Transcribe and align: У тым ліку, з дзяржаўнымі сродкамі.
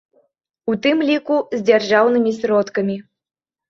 У 0.73 0.75
тым 0.85 0.97
ліку, 1.11 1.39
з 1.59 1.63
дзяржаўнымі 1.69 2.37
сродкамі. 2.43 3.03